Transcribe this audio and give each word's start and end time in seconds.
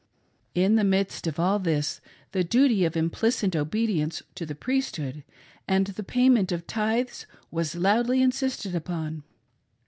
In 0.55 0.77
the 0.77 0.83
midst 0.83 1.27
of 1.27 1.39
all 1.39 1.59
this, 1.59 2.01
the 2.31 2.43
duty 2.43 2.85
of 2.85 2.97
implicit 2.97 3.55
obedience 3.55 4.23
to 4.33 4.47
the 4.47 4.55
Priesthood 4.55 5.23
and 5.67 5.85
the 5.85 6.01
payment 6.01 6.51
of 6.51 6.65
tithes 6.65 7.27
was 7.51 7.75
loudly 7.75 8.19
insisted 8.19 8.73
upon. 8.73 9.21